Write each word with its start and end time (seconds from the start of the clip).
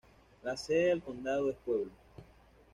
La 0.41 0.57
sede 0.57 0.87
del 0.87 1.03
condado 1.03 1.51
es 1.51 1.57
Pueblo. 1.57 1.91